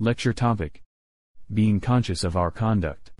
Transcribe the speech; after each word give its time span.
Lecture 0.00 0.32
topic 0.32 0.82
Being 1.52 1.78
conscious 1.78 2.24
of 2.24 2.36
our 2.36 2.50
conduct. 2.50 3.12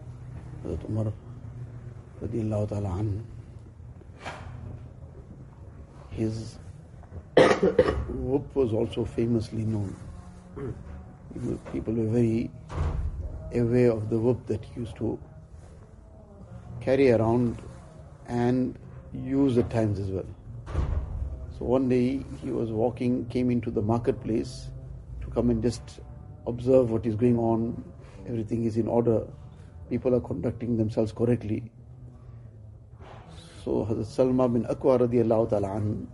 His 6.11 6.59
whoop 7.37 8.53
was 8.57 8.73
also 8.73 9.05
famously 9.05 9.65
known. 9.65 9.95
People- 11.73 11.95
were 11.95 12.09
very 12.09 12.51
aware 13.55 13.93
of 13.93 14.11
the 14.11 14.19
whoop 14.19 14.45
that 14.47 14.65
he 14.65 14.81
used 14.81 14.97
to 14.97 15.17
carry 16.81 17.13
around 17.13 17.63
and 18.27 18.77
use 19.13 19.57
at 19.59 19.71
times 19.71 20.01
as 20.01 20.09
well. 20.09 20.27
So 21.57 21.67
one 21.67 21.89
day 21.89 22.25
he 22.43 22.51
was 22.51 22.73
walking, 22.73 23.27
came 23.27 23.53
into 23.53 23.71
the 23.71 23.81
marketplace 23.81 24.71
to 25.21 25.31
come 25.31 25.51
and 25.51 25.63
just 25.63 26.01
observe 26.47 26.91
what 26.91 27.07
is 27.07 27.15
going 27.15 27.39
on. 27.39 27.85
Everything 28.27 28.65
is 28.65 28.77
in 28.77 28.89
order. 28.89 29.27
People 29.91 30.15
are 30.15 30.21
conducting 30.21 30.77
themselves 30.77 31.13
correctly. 31.13 31.71
So 33.65 33.87
Hazrat 33.87 34.07
Salma 34.07 34.53
bin 34.53 34.65
Akwa 34.65 35.01
radiallahu 35.01 35.51
ta'ala 35.51 35.77
an 35.77 36.09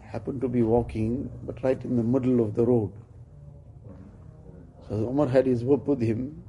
happened 0.00 0.40
to 0.42 0.48
be 0.48 0.62
walking, 0.62 1.30
but 1.44 1.62
right 1.64 1.82
in 1.84 1.96
the 1.96 2.02
middle 2.02 2.40
of 2.40 2.54
the 2.54 2.64
road. 2.64 2.92
So 4.88 4.94
Umar 4.94 5.26
had 5.26 5.46
his 5.46 5.64
whip 5.64 5.86
with 5.86 6.02
him, 6.02 6.42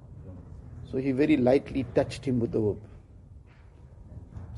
so 0.91 0.97
he 0.97 1.11
very 1.11 1.37
lightly 1.37 1.85
touched 1.95 2.25
him 2.25 2.39
with 2.39 2.51
the 2.51 2.59
whip. 2.59 2.81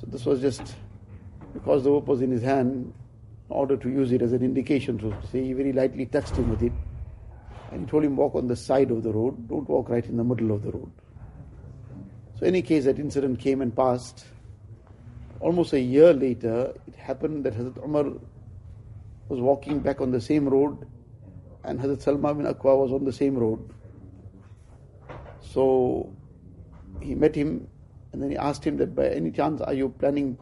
So 0.01 0.07
this 0.07 0.25
was 0.25 0.41
just 0.41 0.75
because 1.53 1.83
the 1.83 1.91
whip 1.91 2.07
was 2.07 2.21
in 2.21 2.31
his 2.31 2.41
hand, 2.41 2.93
in 3.49 3.55
order 3.55 3.77
to 3.77 3.89
use 3.89 4.11
it 4.11 4.21
as 4.21 4.33
an 4.33 4.43
indication 4.43 4.97
to 4.97 5.15
say, 5.31 5.43
he 5.43 5.53
very 5.53 5.71
lightly 5.71 6.07
touched 6.07 6.35
him 6.35 6.49
with 6.49 6.63
it. 6.63 6.73
And 7.75 7.83
he 7.83 7.91
told 7.91 8.05
him, 8.05 8.15
walk 8.15 8.35
on 8.35 8.47
the 8.47 8.55
side 8.55 8.89
of 8.89 9.03
the 9.03 9.11
road, 9.11 9.49
don't 9.49 9.67
walk 9.67 9.89
right 9.89 10.05
in 10.05 10.15
the 10.15 10.23
middle 10.23 10.53
of 10.53 10.63
the 10.63 10.71
road. 10.71 10.89
So, 12.39 12.45
any 12.45 12.61
case, 12.61 12.85
that 12.85 12.99
incident 12.99 13.39
came 13.39 13.61
and 13.61 13.75
passed. 13.75 14.25
Almost 15.41 15.73
a 15.73 15.79
year 15.81 16.13
later, 16.13 16.73
it 16.87 16.95
happened 16.95 17.43
that 17.43 17.53
Hazrat 17.53 17.83
Umar 17.83 18.05
was 19.27 19.41
walking 19.41 19.79
back 19.79 19.99
on 19.99 20.11
the 20.11 20.21
same 20.21 20.47
road, 20.47 20.87
and 21.65 21.77
Hazrat 21.77 21.97
Salma 21.97 22.33
bin 22.37 22.45
Akwa 22.45 22.77
was 22.77 22.93
on 22.93 23.03
the 23.03 23.11
same 23.11 23.35
road. 23.35 23.69
So, 25.41 26.15
he 27.01 27.13
met 27.13 27.35
him, 27.35 27.67
and 28.13 28.23
then 28.23 28.31
he 28.31 28.37
asked 28.37 28.63
him 28.63 28.77
that 28.77 28.95
by 28.95 29.09
any 29.09 29.31
chance 29.31 29.59
are 29.59 29.73
you 29.73 29.89
planning 29.89 30.37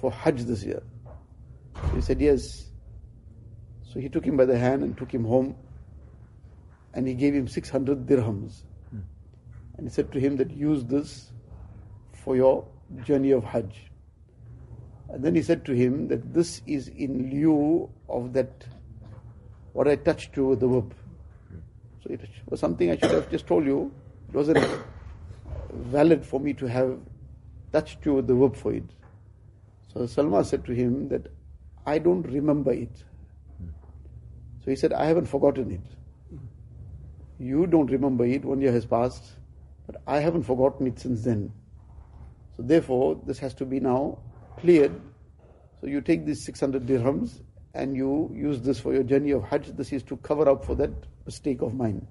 for 0.00 0.10
Hajj 0.10 0.44
this 0.44 0.64
year? 0.64 0.82
He 1.94 2.00
said 2.00 2.18
yes. 2.18 2.70
So 3.92 4.00
he 4.00 4.08
took 4.08 4.24
him 4.24 4.38
by 4.38 4.46
the 4.46 4.56
hand 4.56 4.82
and 4.82 4.96
took 4.96 5.12
him 5.12 5.24
home, 5.26 5.54
and 6.94 7.06
he 7.06 7.14
gave 7.14 7.34
him 7.34 7.48
600 7.48 8.06
dirhams. 8.06 8.62
And 9.76 9.86
he 9.86 9.92
said 9.92 10.12
to 10.12 10.20
him 10.20 10.36
that 10.36 10.50
use 10.50 10.84
this 10.84 11.32
for 12.12 12.36
your 12.36 12.64
journey 13.04 13.30
of 13.30 13.42
Hajj. 13.44 13.90
And 15.08 15.24
then 15.24 15.34
he 15.34 15.42
said 15.42 15.64
to 15.66 15.72
him 15.72 16.08
that 16.08 16.32
this 16.32 16.62
is 16.66 16.88
in 16.88 17.30
lieu 17.30 17.90
of 18.08 18.32
that 18.34 18.66
what 19.72 19.88
I 19.88 19.96
touched 19.96 20.36
you 20.36 20.46
with 20.46 20.60
the 20.60 20.68
whip. 20.68 20.94
So 22.02 22.10
it 22.10 22.20
was 22.48 22.60
something 22.60 22.90
I 22.90 22.96
should 22.96 23.10
have 23.10 23.30
just 23.30 23.46
told 23.46 23.64
you. 23.64 23.92
It 24.28 24.34
wasn't 24.34 24.66
valid 25.72 26.24
for 26.24 26.38
me 26.38 26.52
to 26.54 26.66
have 26.66 26.98
touched 27.72 28.04
you 28.04 28.14
with 28.14 28.26
the 28.26 28.36
whip 28.36 28.54
for 28.56 28.72
it. 28.74 28.84
So 29.92 30.00
Salma 30.00 30.44
said 30.44 30.64
to 30.66 30.72
him 30.72 31.08
that 31.08 31.26
I 31.86 31.98
don't 31.98 32.22
remember 32.22 32.72
it. 32.72 33.04
So 34.64 34.70
he 34.70 34.76
said, 34.76 34.92
I 34.92 35.06
haven't 35.06 35.26
forgotten 35.26 35.70
it. 35.72 35.80
You 37.42 37.66
don't 37.66 37.90
remember 37.90 38.24
it, 38.24 38.44
one 38.44 38.60
year 38.60 38.70
has 38.70 38.86
passed, 38.86 39.24
but 39.86 40.00
I 40.06 40.20
haven't 40.20 40.44
forgotten 40.44 40.86
it 40.86 41.00
since 41.00 41.24
then. 41.24 41.52
So 42.56 42.62
therefore, 42.62 43.20
this 43.26 43.40
has 43.40 43.52
to 43.54 43.64
be 43.64 43.80
now 43.80 44.20
cleared. 44.58 44.92
So 45.80 45.88
you 45.88 46.00
take 46.02 46.24
these 46.24 46.44
600 46.44 46.86
dirhams 46.86 47.40
and 47.74 47.96
you 47.96 48.30
use 48.32 48.60
this 48.60 48.78
for 48.78 48.94
your 48.94 49.02
journey 49.02 49.32
of 49.32 49.42
Hajj. 49.42 49.72
This 49.76 49.92
is 49.92 50.04
to 50.04 50.16
cover 50.18 50.48
up 50.48 50.64
for 50.64 50.76
that 50.76 50.92
mistake 51.26 51.62
of 51.62 51.74
mine. 51.74 52.06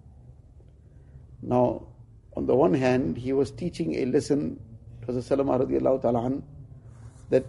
Now, 1.42 1.88
on 2.36 2.46
the 2.46 2.56
one 2.56 2.74
hand, 2.74 3.18
he 3.18 3.32
was 3.32 3.52
teaching 3.52 3.96
a 3.96 4.06
lesson 4.08 4.60
to 5.04 5.14
Hazrat 5.14 5.24
Salama 5.24 5.60
radiallahu 5.60 6.02
ta'ala 6.02 6.42
that 7.30 7.46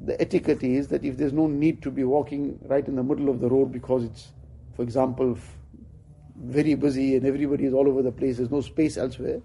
the 0.00 0.18
etiquette 0.18 0.62
is 0.62 0.88
that 0.88 1.04
if 1.04 1.18
there's 1.18 1.34
no 1.34 1.46
need 1.46 1.82
to 1.82 1.90
be 1.90 2.04
walking 2.04 2.58
right 2.66 2.88
in 2.88 2.96
the 2.96 3.02
middle 3.02 3.28
of 3.28 3.40
the 3.40 3.48
road 3.50 3.72
because 3.72 4.04
it's, 4.04 4.28
for 4.74 4.82
example, 4.82 5.36
very 6.42 6.74
busy 6.74 7.16
and 7.16 7.26
everybody 7.26 7.64
is 7.64 7.74
all 7.74 7.88
over 7.88 8.02
the 8.02 8.12
place, 8.12 8.36
there's 8.36 8.50
no 8.50 8.60
space 8.60 8.96
elsewhere, 8.96 9.40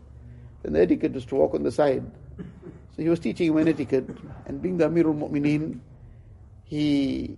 then 0.64 0.74
the 0.74 0.82
etiquette 0.82 1.16
is 1.16 1.26
to 1.26 1.36
walk 1.36 1.54
on 1.54 1.64
the 1.64 1.72
side. 1.72 2.04
So 2.96 3.02
he 3.02 3.10
was 3.10 3.20
teaching 3.20 3.48
him 3.48 3.58
an 3.58 3.68
etiquette, 3.68 4.10
and 4.46 4.62
being 4.62 4.78
the 4.78 4.90
Amirul 4.90 5.18
Mu'mineen, 5.18 5.80
he, 6.64 7.38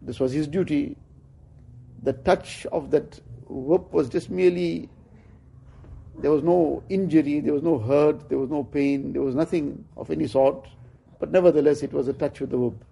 this 0.00 0.18
was 0.18 0.32
his 0.32 0.46
duty. 0.46 0.96
The 2.02 2.14
touch 2.14 2.66
of 2.66 2.90
that 2.90 3.20
whip 3.48 3.92
was 3.92 4.08
just 4.08 4.30
merely, 4.30 4.88
there 6.18 6.30
was 6.30 6.42
no 6.42 6.82
injury, 6.88 7.40
there 7.40 7.52
was 7.52 7.62
no 7.62 7.78
hurt, 7.78 8.28
there 8.28 8.38
was 8.38 8.50
no 8.50 8.64
pain, 8.64 9.12
there 9.12 9.22
was 9.22 9.34
nothing 9.34 9.84
of 9.96 10.10
any 10.10 10.26
sort, 10.26 10.66
but 11.20 11.30
nevertheless 11.30 11.82
it 11.82 11.92
was 11.92 12.08
a 12.08 12.12
touch 12.12 12.40
with 12.40 12.50
the 12.50 12.58
whip. 12.58 12.84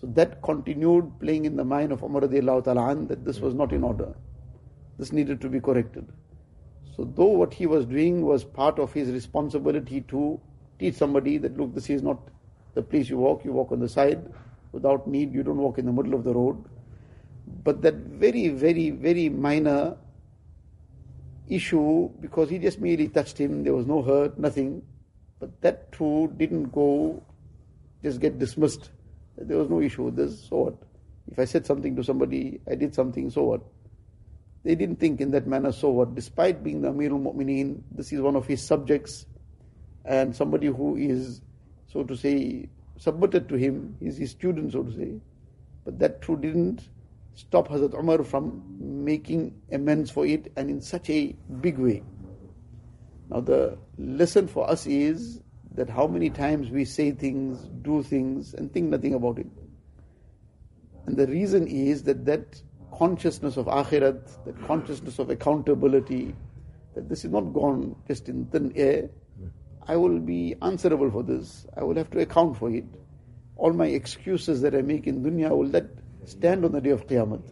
So 0.00 0.06
that 0.08 0.42
continued 0.42 1.10
playing 1.18 1.46
in 1.46 1.56
the 1.56 1.64
mind 1.64 1.90
of 1.92 2.02
Umar 2.02 2.22
radiallahu 2.22 3.08
that 3.08 3.24
this 3.24 3.40
was 3.40 3.54
not 3.54 3.72
in 3.72 3.82
order. 3.82 4.14
This 4.98 5.12
needed 5.12 5.40
to 5.40 5.48
be 5.48 5.60
corrected. 5.60 6.06
So 6.96 7.04
though 7.04 7.24
what 7.26 7.52
he 7.52 7.66
was 7.66 7.86
doing 7.86 8.22
was 8.22 8.44
part 8.44 8.78
of 8.78 8.92
his 8.92 9.10
responsibility 9.10 10.02
to 10.02 10.40
teach 10.78 10.94
somebody 10.94 11.38
that 11.38 11.56
look, 11.56 11.74
this 11.74 11.90
is 11.90 12.02
not 12.02 12.18
the 12.74 12.82
place 12.82 13.08
you 13.08 13.18
walk, 13.18 13.44
you 13.44 13.52
walk 13.52 13.72
on 13.72 13.80
the 13.80 13.88
side 13.88 14.32
without 14.72 15.06
need, 15.06 15.32
you 15.32 15.42
don't 15.42 15.58
walk 15.58 15.78
in 15.78 15.86
the 15.86 15.92
middle 15.92 16.14
of 16.14 16.24
the 16.24 16.32
road. 16.32 16.64
But 17.62 17.82
that 17.82 17.94
very, 17.94 18.48
very, 18.48 18.90
very 18.90 19.28
minor 19.28 19.96
issue, 21.48 22.10
because 22.20 22.48
he 22.48 22.58
just 22.58 22.80
merely 22.80 23.08
touched 23.08 23.38
him, 23.38 23.64
there 23.64 23.74
was 23.74 23.86
no 23.86 24.02
hurt, 24.02 24.38
nothing. 24.38 24.82
But 25.40 25.60
that 25.60 25.92
too 25.92 26.32
didn't 26.36 26.72
go, 26.72 27.22
just 28.02 28.20
get 28.20 28.38
dismissed. 28.38 28.90
There 29.36 29.58
was 29.58 29.68
no 29.68 29.80
issue 29.80 30.04
with 30.04 30.16
this, 30.16 30.48
so 30.48 30.56
what? 30.56 30.74
If 31.30 31.38
I 31.38 31.44
said 31.44 31.66
something 31.66 31.96
to 31.96 32.04
somebody, 32.04 32.60
I 32.70 32.74
did 32.76 32.94
something, 32.94 33.30
so 33.30 33.42
what? 33.44 33.62
They 34.64 34.74
didn't 34.74 34.98
think 34.98 35.20
in 35.20 35.30
that 35.32 35.46
manner, 35.46 35.72
so 35.72 35.90
what? 35.90 36.14
Despite 36.14 36.64
being 36.64 36.80
the 36.80 36.88
Amirul 36.88 37.22
Mu'mineen, 37.22 37.82
this 37.92 38.12
is 38.12 38.20
one 38.20 38.34
of 38.34 38.46
his 38.46 38.62
subjects, 38.62 39.26
and 40.06 40.34
somebody 40.34 40.68
who 40.68 40.96
is, 40.96 41.42
so 41.86 42.02
to 42.02 42.16
say, 42.16 42.68
submitted 42.96 43.48
to 43.50 43.56
him, 43.56 43.96
is 44.00 44.16
his 44.16 44.30
student, 44.30 44.72
so 44.72 44.82
to 44.82 44.92
say. 44.92 45.20
But 45.84 45.98
that 45.98 46.22
too 46.22 46.38
didn't 46.38 46.88
stop 47.34 47.68
Hazrat 47.68 47.98
Umar 47.98 48.24
from 48.24 48.62
making 48.78 49.54
amends 49.70 50.10
for 50.10 50.24
it, 50.24 50.50
and 50.56 50.70
in 50.70 50.80
such 50.80 51.10
a 51.10 51.36
big 51.60 51.78
way. 51.78 52.02
Now, 53.30 53.40
the 53.40 53.76
lesson 53.98 54.48
for 54.48 54.68
us 54.68 54.86
is 54.86 55.40
that 55.74 55.90
how 55.90 56.06
many 56.06 56.30
times 56.30 56.70
we 56.70 56.84
say 56.86 57.10
things, 57.10 57.58
do 57.82 58.02
things, 58.02 58.54
and 58.54 58.72
think 58.72 58.88
nothing 58.88 59.12
about 59.12 59.38
it. 59.38 59.46
And 61.06 61.16
the 61.16 61.26
reason 61.26 61.66
is 61.66 62.04
that 62.04 62.24
that 62.24 62.62
consciousness 62.96 63.56
of 63.56 63.66
akhirat, 63.66 64.44
that 64.44 64.66
consciousness 64.66 65.18
of 65.18 65.30
accountability, 65.30 66.34
that 66.94 67.08
this 67.08 67.24
is 67.24 67.30
not 67.30 67.52
gone 67.52 67.96
just 68.06 68.28
in 68.28 68.46
thin 68.46 68.72
air. 68.76 69.10
I 69.86 69.96
will 69.96 70.18
be 70.18 70.54
answerable 70.62 71.10
for 71.10 71.22
this. 71.22 71.66
I 71.76 71.82
will 71.82 71.96
have 71.96 72.10
to 72.12 72.20
account 72.20 72.56
for 72.56 72.70
it. 72.70 72.84
All 73.56 73.72
my 73.72 73.86
excuses 73.86 74.62
that 74.62 74.74
I 74.74 74.82
make 74.82 75.06
in 75.06 75.22
dunya 75.22 75.50
will 75.50 75.68
that 75.70 75.86
stand 76.24 76.64
on 76.64 76.72
the 76.72 76.80
day 76.80 76.90
of 76.90 77.06
Qiyamah. 77.06 77.42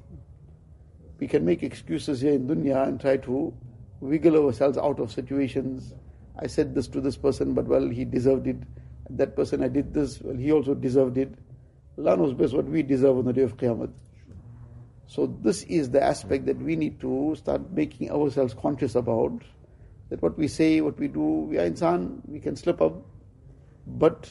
We 1.20 1.26
can 1.28 1.44
make 1.44 1.62
excuses 1.62 2.20
here 2.20 2.32
in 2.32 2.48
dunya 2.48 2.88
and 2.88 3.00
try 3.00 3.18
to 3.18 3.54
wiggle 4.00 4.44
ourselves 4.44 4.78
out 4.78 4.98
of 4.98 5.12
situations. 5.12 5.94
I 6.38 6.46
said 6.46 6.74
this 6.74 6.88
to 6.88 7.00
this 7.00 7.16
person, 7.16 7.52
but 7.52 7.66
well, 7.66 7.88
he 7.88 8.04
deserved 8.04 8.46
it. 8.46 8.56
That 9.10 9.36
person, 9.36 9.62
I 9.62 9.68
did 9.68 9.92
this, 9.92 10.20
well, 10.22 10.36
he 10.36 10.50
also 10.50 10.74
deserved 10.74 11.18
it. 11.18 11.34
Allah 11.98 12.16
knows 12.16 12.32
best 12.32 12.54
what 12.54 12.64
we 12.64 12.82
deserve 12.82 13.18
on 13.18 13.26
the 13.26 13.32
day 13.32 13.42
of 13.42 13.56
Qiyamah. 13.56 13.90
So 15.06 15.26
this 15.42 15.62
is 15.64 15.90
the 15.90 16.02
aspect 16.02 16.46
that 16.46 16.56
we 16.56 16.76
need 16.76 17.00
to 17.00 17.34
start 17.36 17.70
making 17.72 18.10
ourselves 18.10 18.54
conscious 18.54 18.94
about. 18.94 19.42
That 20.08 20.22
what 20.22 20.38
we 20.38 20.48
say, 20.48 20.80
what 20.80 20.98
we 20.98 21.08
do, 21.08 21.20
we 21.20 21.58
are 21.58 21.68
insan, 21.68 22.20
we 22.26 22.40
can 22.40 22.56
slip 22.56 22.80
up. 22.80 22.94
But 23.86 24.30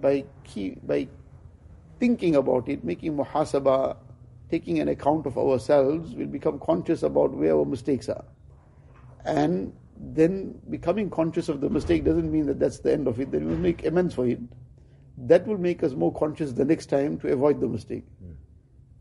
by 0.00 0.24
key, 0.44 0.76
by 0.82 1.08
thinking 1.98 2.36
about 2.36 2.68
it, 2.68 2.84
making 2.84 3.16
muhasaba, 3.16 3.96
taking 4.50 4.80
an 4.80 4.88
account 4.88 5.26
of 5.26 5.38
ourselves, 5.38 6.14
we'll 6.14 6.26
become 6.26 6.58
conscious 6.58 7.02
about 7.02 7.32
where 7.32 7.56
our 7.56 7.64
mistakes 7.64 8.08
are. 8.08 8.24
And 9.24 9.72
then 9.96 10.58
becoming 10.70 11.10
conscious 11.10 11.48
of 11.48 11.60
the 11.60 11.68
mistake 11.68 12.04
doesn't 12.04 12.30
mean 12.30 12.46
that 12.46 12.58
that's 12.58 12.78
the 12.80 12.92
end 12.92 13.06
of 13.06 13.20
it. 13.20 13.30
Then 13.30 13.46
we'll 13.46 13.58
make 13.58 13.84
amends 13.84 14.14
for 14.14 14.26
it. 14.26 14.40
That 15.18 15.46
will 15.46 15.58
make 15.58 15.82
us 15.82 15.92
more 15.92 16.12
conscious 16.12 16.52
the 16.52 16.64
next 16.64 16.86
time 16.86 17.18
to 17.20 17.32
avoid 17.32 17.60
the 17.60 17.68
mistake. 17.68 18.04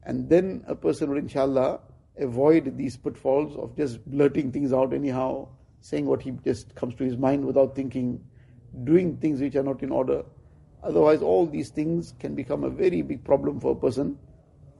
And 0.09 0.27
then 0.27 0.63
a 0.65 0.73
person 0.73 1.11
will, 1.11 1.19
inshallah, 1.19 1.81
avoid 2.17 2.75
these 2.75 2.97
pitfalls 2.97 3.55
of 3.57 3.77
just 3.77 4.03
blurting 4.09 4.51
things 4.51 4.73
out 4.73 4.91
anyhow, 4.91 5.47
saying 5.81 6.07
what 6.07 6.23
he 6.23 6.31
just 6.43 6.73
comes 6.73 6.95
to 6.95 7.03
his 7.03 7.15
mind 7.15 7.45
without 7.45 7.75
thinking, 7.75 8.19
doing 8.85 9.17
things 9.17 9.39
which 9.39 9.55
are 9.55 9.61
not 9.61 9.83
in 9.83 9.91
order. 9.91 10.23
Otherwise, 10.81 11.21
all 11.21 11.45
these 11.45 11.69
things 11.69 12.15
can 12.19 12.33
become 12.33 12.63
a 12.63 12.71
very 12.71 13.03
big 13.03 13.23
problem 13.23 13.59
for 13.59 13.73
a 13.73 13.75
person 13.75 14.17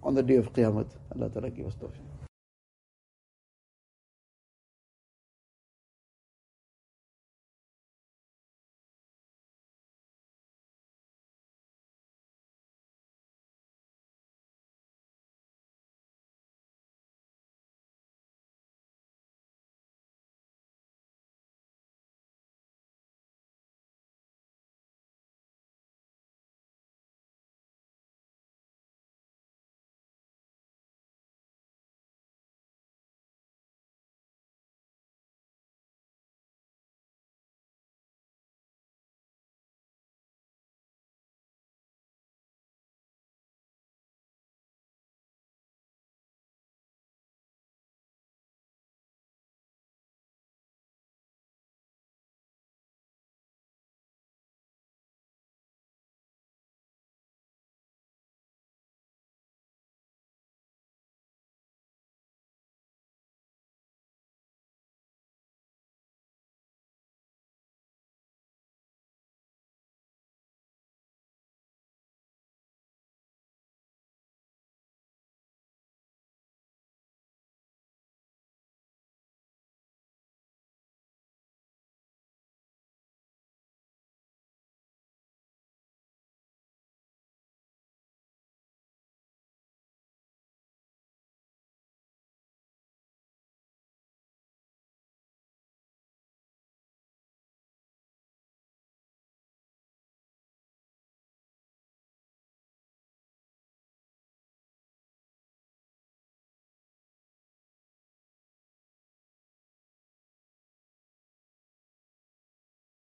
on 0.01 0.15
the 0.15 0.23
day 0.23 0.37
of 0.37 0.51
Qiyamah. 0.51 0.87
Allah 1.15 1.29
Ta'ala 1.29 1.51
give 1.51 1.67
us 1.67 1.75
tawfiq. 1.75 2.19